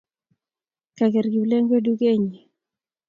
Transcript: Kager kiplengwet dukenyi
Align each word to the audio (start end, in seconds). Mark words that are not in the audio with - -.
Kager 0.97 1.25
kiplengwet 1.33 1.83
dukenyi 1.85 2.39